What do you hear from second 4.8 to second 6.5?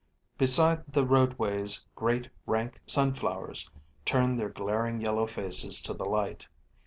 yellow faces to the light.